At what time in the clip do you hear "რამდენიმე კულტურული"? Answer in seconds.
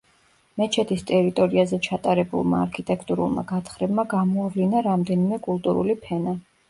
4.89-5.97